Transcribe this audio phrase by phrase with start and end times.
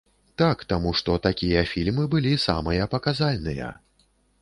[0.41, 3.73] Так, таму што такія фільмы былі самыя паказальныя.